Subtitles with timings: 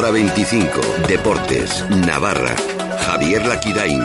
[0.00, 0.80] Hora 25.
[1.08, 1.84] Deportes.
[1.90, 2.56] Navarra.
[3.04, 4.02] Javier Laquidain.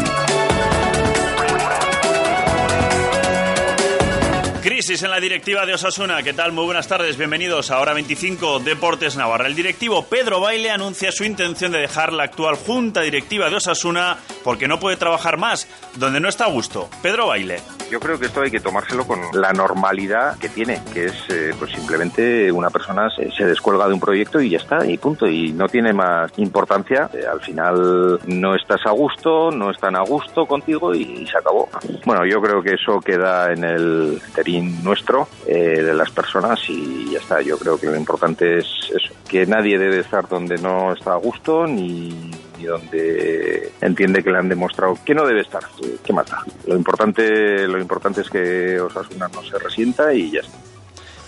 [4.61, 6.21] Crisis en la directiva de Osasuna.
[6.21, 6.51] ¿Qué tal?
[6.51, 7.15] Muy buenas tardes.
[7.15, 9.47] Bienvenidos a Hora 25 Deportes Navarra.
[9.47, 14.17] El directivo Pedro Baile anuncia su intención de dejar la actual junta directiva de Osasuna
[14.43, 15.65] porque no puede trabajar más,
[15.95, 16.89] donde no está a gusto.
[17.01, 17.61] Pedro Baile.
[17.89, 21.53] Yo creo que esto hay que tomárselo con la normalidad que tiene, que es eh,
[21.57, 25.27] pues simplemente una persona se, se, descuelga de un proyecto y ya está, y punto,
[25.27, 27.09] y no tiene más importancia.
[27.13, 31.37] Eh, al final no estás a gusto, no están a gusto contigo y, y, se
[31.37, 31.69] acabó.
[32.05, 37.11] Bueno, yo creo que eso queda en el terín nuestro eh, de las personas y
[37.11, 37.41] ya está.
[37.41, 41.17] Yo creo que lo importante es eso, que nadie debe estar donde no está a
[41.17, 45.63] gusto ni y donde entiende que le han demostrado que no debe estar,
[46.03, 46.43] que mata.
[46.67, 50.64] Lo importante, lo importante es que Osasuna no se resienta y ya está.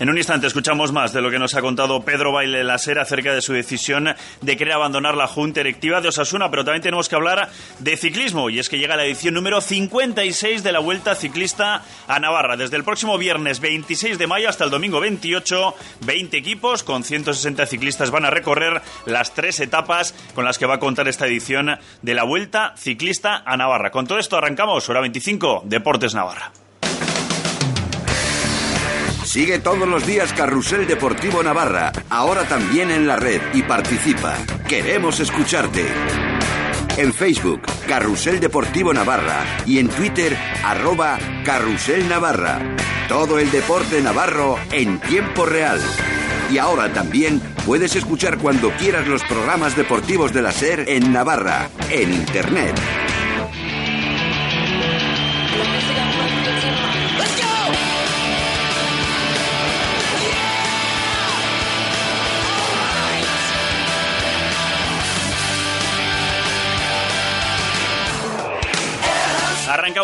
[0.00, 3.34] En un instante escuchamos más de lo que nos ha contado Pedro Baile Laser acerca
[3.34, 7.16] de su decisión de querer abandonar la Junta Directiva de Osasuna, pero también tenemos que
[7.16, 7.50] hablar
[7.80, 12.20] de ciclismo y es que llega la edición número 56 de la Vuelta Ciclista a
[12.20, 12.56] Navarra.
[12.56, 15.74] Desde el próximo viernes 26 de mayo hasta el domingo 28,
[16.06, 20.76] 20 equipos con 160 ciclistas van a recorrer las tres etapas con las que va
[20.76, 23.90] a contar esta edición de la Vuelta Ciclista a Navarra.
[23.90, 26.52] Con todo esto arrancamos, hora 25, Deportes Navarra.
[29.28, 34.34] Sigue todos los días Carrusel Deportivo Navarra, ahora también en la red y participa.
[34.66, 35.84] Queremos escucharte.
[36.96, 42.74] En Facebook, Carrusel Deportivo Navarra y en Twitter, arroba Carrusel Navarra.
[43.06, 45.78] Todo el deporte navarro en tiempo real.
[46.50, 51.68] Y ahora también puedes escuchar cuando quieras los programas deportivos de la SER en Navarra,
[51.90, 52.74] en Internet.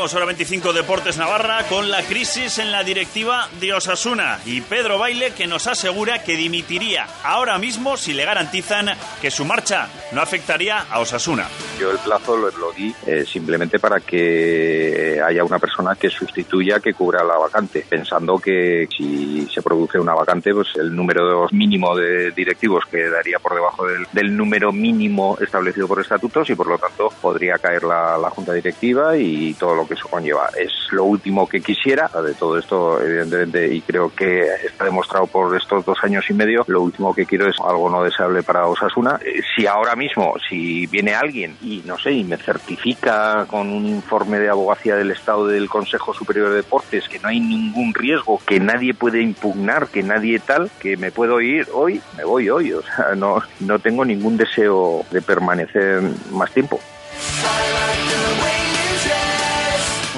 [0.05, 4.99] Arrancamos hora 25 Deportes Navarra con la crisis en la directiva de Osasuna y Pedro
[4.99, 8.91] Baile que nos asegura que dimitiría ahora mismo si le garantizan
[9.23, 11.49] que su marcha no afectaría a Osasuna.
[11.79, 16.81] Yo el plazo lo, lo di eh, simplemente para que haya una persona que sustituya,
[16.81, 21.97] que cubra la vacante, pensando que si se produce una vacante, pues el número mínimo
[21.97, 26.79] de directivos quedaría por debajo del, del número mínimo establecido por estatutos y por lo
[26.79, 30.49] tanto podría caer la, la junta directiva y todo lo que eso conlleva.
[30.57, 35.57] Es lo último que quisiera de todo esto, evidentemente, y creo que está demostrado por
[35.57, 36.65] estos dos años y medio.
[36.69, 39.19] Lo último que quiero es algo no deseable para Osasuna.
[39.55, 44.39] Si ahora mismo, si viene alguien y no sé, y me certifica con un informe
[44.39, 48.61] de abogacía del Estado del Consejo Superior de Deportes que no hay ningún riesgo, que
[48.61, 52.73] nadie puede impugnar, que nadie tal, que me puedo ir hoy, me voy hoy.
[52.73, 56.81] O sea, no, no tengo ningún deseo de permanecer más tiempo.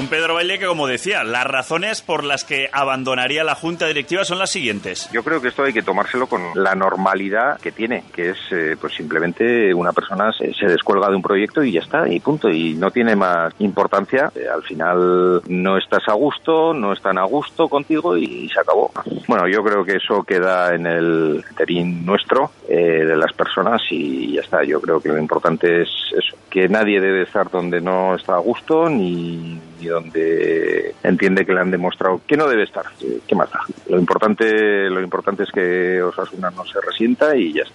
[0.08, 4.38] Pedro Baile que, como decía, las razones por las que abandonaría la junta directiva son
[4.38, 5.08] las siguientes.
[5.12, 8.76] Yo creo que esto hay que tomárselo con la normalidad que tiene, que es eh,
[8.80, 12.48] pues simplemente una persona se, se, descuelga de un proyecto y ya está, y punto,
[12.48, 14.30] y no tiene más importancia.
[14.34, 18.92] Eh, al final no estás a gusto, no están a gusto contigo y se acabó.
[19.26, 24.34] Bueno, yo creo que eso queda en el terín nuestro eh, de las personas y
[24.34, 24.64] ya está.
[24.64, 28.38] Yo creo que lo importante es eso, que nadie debe estar donde no está a
[28.38, 32.86] gusto ni y donde entiende que le han demostrado que no debe estar,
[33.28, 33.60] que mata.
[33.90, 37.74] Lo importante, lo importante es que Osasuna no se resienta y ya está.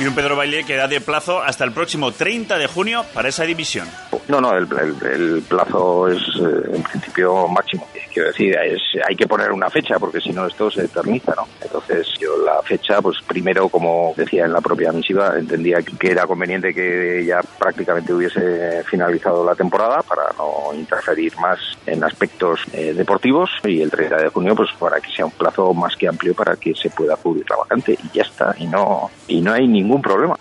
[0.00, 3.28] Y un Pedro Baile que da de plazo hasta el próximo 30 de junio para
[3.28, 3.86] esa división.
[4.28, 7.88] No, no, el, plazo es eh, en principio máximo.
[8.12, 11.48] Quiero decir, es, hay que poner una fecha porque si no esto se eterniza, ¿no?
[11.62, 16.26] Entonces yo la fecha, pues primero, como decía en la propia misiva, entendía que era
[16.26, 22.92] conveniente que ya prácticamente hubiese finalizado la temporada para no interferir más en aspectos eh,
[22.92, 26.34] deportivos y el 30 de junio, pues para que sea un plazo más que amplio
[26.34, 29.66] para que se pueda cubrir la vacante y ya está, y no, y no hay
[29.66, 30.36] ningún problema.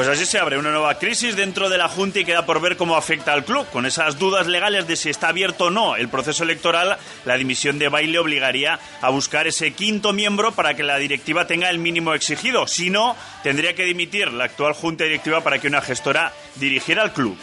[0.00, 2.78] Pues así se abre una nueva crisis dentro de la Junta y queda por ver
[2.78, 3.66] cómo afecta al club.
[3.70, 7.78] Con esas dudas legales de si está abierto o no el proceso electoral, la dimisión
[7.78, 12.14] de Baile obligaría a buscar ese quinto miembro para que la directiva tenga el mínimo
[12.14, 12.66] exigido.
[12.66, 17.12] Si no, tendría que dimitir la actual Junta Directiva para que una gestora dirigiera al
[17.12, 17.36] club.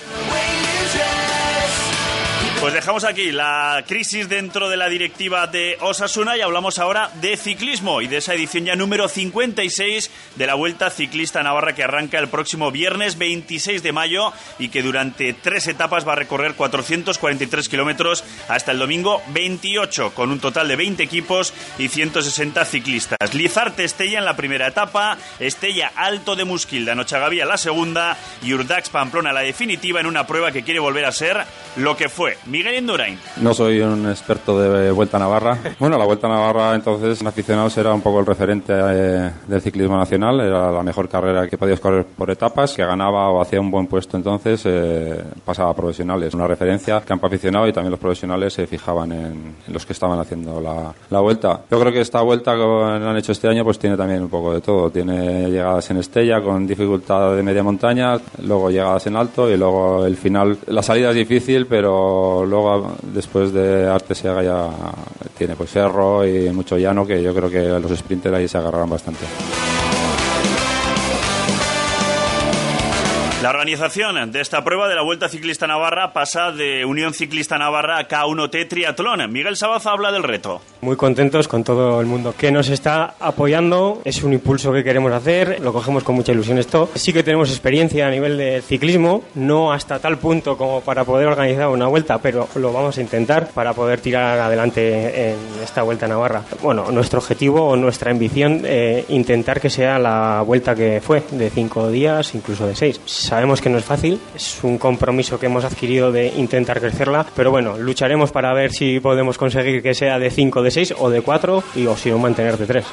[2.59, 7.37] Pues dejamos aquí la crisis dentro de la directiva de Osasuna y hablamos ahora de
[7.37, 12.17] ciclismo y de esa edición ya número 56 de la Vuelta Ciclista Navarra que arranca
[12.17, 17.69] el próximo viernes 26 de mayo y que durante tres etapas va a recorrer 443
[17.69, 23.35] kilómetros hasta el domingo 28 con un total de 20 equipos y 160 ciclistas.
[23.35, 28.89] Lizarte Estella en la primera etapa, Estella Alto de Musquilda, Nochagavía la segunda y Urdax
[28.89, 31.45] Pamplona la definitiva en una prueba que quiere volver a ser
[31.75, 32.35] lo que fue.
[32.49, 33.17] Miguel Indurain.
[33.41, 35.57] No soy un experto de Vuelta a Navarra.
[35.79, 39.61] Bueno, la Vuelta a Navarra entonces en aficionados era un poco el referente eh, del
[39.61, 40.39] ciclismo nacional.
[40.39, 43.87] Era la mejor carrera que podías correr por etapas, que ganaba o hacía un buen
[43.87, 46.33] puesto entonces, eh, pasaba a profesionales.
[46.33, 50.61] Una referencia, campo aficionado y también los profesionales se fijaban en, los que estaban haciendo
[50.61, 51.61] la, la, Vuelta.
[51.69, 54.53] Yo creo que esta Vuelta que han hecho este año pues tiene también un poco
[54.53, 54.89] de todo.
[54.89, 60.05] Tiene llegadas en Estella con dificultad de media montaña, luego llegadas en alto y luego
[60.05, 60.57] el final.
[60.67, 64.69] La salida es difícil, pero luego después de Artesia ya
[65.37, 68.89] tiene pues cerro y mucho llano que yo creo que los sprinters ahí se agarrarán
[68.89, 69.25] bastante.
[73.41, 77.99] La organización de esta prueba de la Vuelta Ciclista Navarra pasa de Unión Ciclista Navarra
[77.99, 79.31] a K1T Triatlón.
[79.31, 80.59] Miguel Sabaza habla del reto.
[80.81, 84.01] Muy contentos con todo el mundo que nos está apoyando.
[84.05, 86.89] Es un impulso que queremos hacer, lo cogemos con mucha ilusión esto.
[86.95, 91.27] Sí que tenemos experiencia a nivel de ciclismo, no hasta tal punto como para poder
[91.27, 96.07] organizar una vuelta, pero lo vamos a intentar para poder tirar adelante en esta Vuelta
[96.07, 96.43] Navarra.
[96.61, 101.49] Bueno, nuestro objetivo o nuestra ambición, eh, intentar que sea la vuelta que fue, de
[101.49, 105.65] cinco días, incluso de seis Sabemos que no es fácil, es un compromiso que hemos
[105.65, 110.29] adquirido de intentar crecerla, pero bueno, lucharemos para ver si podemos conseguir que sea de
[110.29, 112.85] 5, de 6 o de 4 y o si no mantener de 3.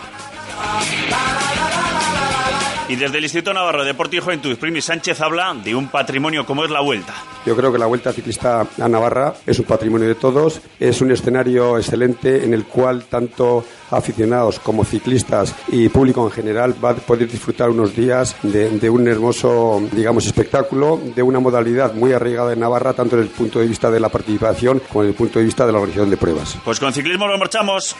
[2.86, 6.46] Y desde el Instituto Navarro de Deporte y Juventud, Primi Sánchez habla de un patrimonio
[6.46, 7.14] como es la Vuelta.
[7.44, 11.10] Yo creo que la Vuelta Ciclista a Navarra es un patrimonio de todos, es un
[11.10, 13.64] escenario excelente en el cual tanto
[13.96, 19.08] aficionados como ciclistas y público en general va a poder disfrutar unos días de, un
[19.08, 23.66] hermoso, digamos, espectáculo, de una modalidad muy arraigada en Navarra, tanto desde el punto de
[23.66, 26.56] vista de la participación como desde el punto de vista de la organización de pruebas.
[26.64, 27.96] Pues con ciclismo lo marchamos.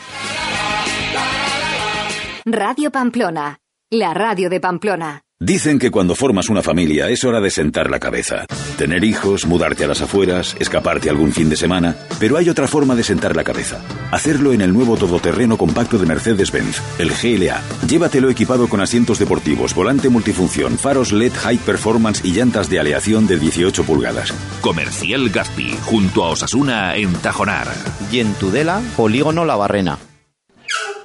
[2.45, 3.59] Radio Pamplona
[3.91, 5.24] la radio de Pamplona.
[5.41, 8.45] Dicen que cuando formas una familia es hora de sentar la cabeza.
[8.77, 11.97] Tener hijos, mudarte a las afueras, escaparte algún fin de semana.
[12.21, 13.81] Pero hay otra forma de sentar la cabeza.
[14.11, 17.61] Hacerlo en el nuevo todoterreno compacto de Mercedes-Benz, el GLA.
[17.85, 23.27] Llévatelo equipado con asientos deportivos, volante multifunción, faros LED High Performance y llantas de aleación
[23.27, 24.33] de 18 pulgadas.
[24.61, 27.67] Comercial Gaspi, junto a Osasuna en Tajonar.
[28.09, 29.99] Y en Tudela, Polígono La Barrena.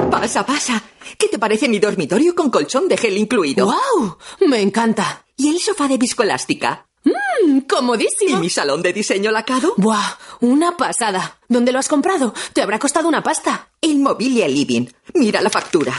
[0.09, 0.85] Pasa, pasa.
[1.19, 3.67] ¿Qué te parece mi dormitorio con colchón de gel incluido?
[3.67, 4.19] ¡Wow!
[4.47, 5.25] Me encanta.
[5.37, 6.87] ¿Y el sofá de viscoelástica?
[7.05, 7.61] ¡Mmm!
[7.61, 8.37] ¡Comodísimo!
[8.37, 9.75] ¿Y mi salón de diseño lacado?
[9.77, 10.19] ¡Buah!
[10.41, 11.39] Una pasada.
[11.49, 12.35] ¿Dónde lo has comprado?
[12.53, 13.71] Te habrá costado una pasta.
[13.81, 14.87] El Mobilia Living.
[15.15, 15.95] Mira la factura.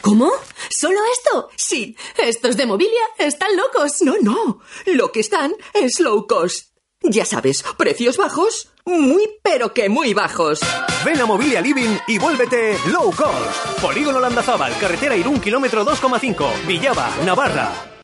[0.00, 0.30] ¿Cómo?
[0.70, 1.48] ¿Solo esto?
[1.56, 1.96] Sí.
[2.16, 4.02] Estos de Mobilia están locos.
[4.02, 4.60] No, no.
[4.86, 6.75] Lo que están es low cost.
[7.08, 10.60] Ya sabes, precios bajos, muy pero que muy bajos.
[11.04, 13.80] Ven a Mobilia Living y vuélvete low cost.
[13.80, 16.66] Polígono Landazábal, carretera Irún, kilómetro 2,5.
[16.66, 17.95] Villaba, Navarra.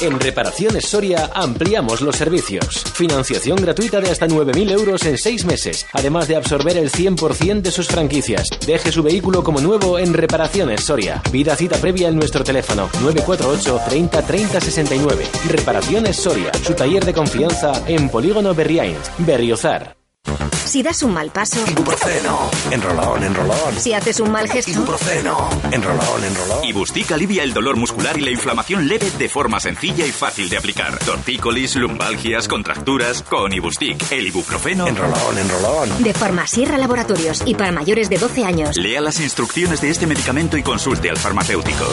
[0.00, 2.84] En Reparaciones Soria ampliamos los servicios.
[2.94, 7.72] Financiación gratuita de hasta 9.000 euros en 6 meses, además de absorber el 100% de
[7.72, 8.48] sus franquicias.
[8.64, 11.20] Deje su vehículo como nuevo en Reparaciones Soria.
[11.32, 15.24] Vida cita previa en nuestro teléfono 948 30 30 69.
[15.48, 19.97] Reparaciones Soria, su taller de confianza en Polígono Berriains, Berriozar.
[20.64, 21.64] Si das un mal paso.
[21.66, 22.50] Ibuprofeno.
[22.70, 23.74] Enrolón, enrolón.
[23.78, 24.70] Si haces un mal gesto.
[24.70, 25.48] Ibuprofeno.
[25.70, 26.64] Enrolón, enrolón.
[26.64, 30.58] Ibustic alivia el dolor muscular y la inflamación leve de forma sencilla y fácil de
[30.58, 30.98] aplicar.
[30.98, 33.22] Tortícolis, lumbalgias, contracturas.
[33.22, 34.86] Con Ibustic, el ibuprofeno.
[34.86, 36.02] Enrolón, enrolón.
[36.02, 38.76] De Farmasierra Laboratorios y para mayores de 12 años.
[38.76, 41.86] Lea las instrucciones de este medicamento y consulte al farmacéutico.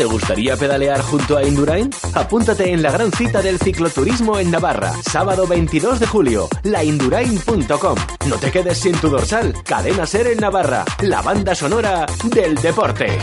[0.00, 1.90] ¿Te gustaría pedalear junto a Indurain?
[2.14, 7.96] Apúntate en la gran cita del cicloturismo en Navarra, sábado 22 de julio, laindurain.com.
[8.26, 9.52] No te quedes sin tu dorsal.
[9.62, 13.18] Cadena Ser en Navarra, la banda sonora del deporte.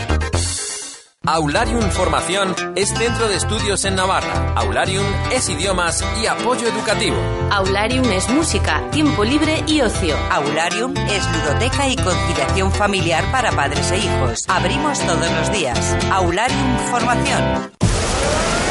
[1.28, 4.54] Aularium Formación es centro de estudios en Navarra.
[4.56, 7.18] Aularium es idiomas y apoyo educativo.
[7.52, 10.16] Aularium es música, tiempo libre y ocio.
[10.32, 14.46] Aularium es ludoteca y conciliación familiar para padres e hijos.
[14.48, 15.98] Abrimos todos los días.
[16.12, 17.77] Aularium Formación.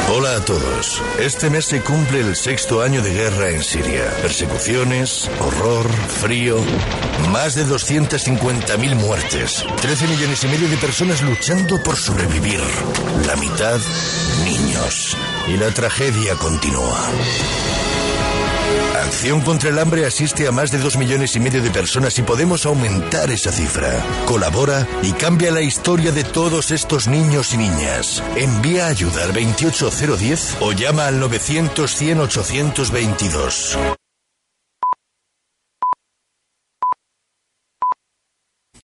[0.09, 1.03] Hola a todos.
[1.19, 4.09] Este mes se cumple el sexto año de guerra en Siria.
[4.21, 6.57] Persecuciones, horror, frío.
[7.29, 9.65] Más de 250.000 muertes.
[9.81, 12.61] 13 millones y medio de personas luchando por sobrevivir.
[13.25, 13.81] La mitad,
[14.45, 15.17] niños.
[15.45, 17.03] Y la tragedia continúa.
[19.07, 22.23] Acción contra el hambre asiste a más de dos millones y medio de personas y
[22.23, 24.03] podemos aumentar esa cifra.
[24.25, 28.21] Colabora y cambia la historia de todos estos niños y niñas.
[28.35, 33.96] Envía ayuda al 28010 o llama al 900 100 822.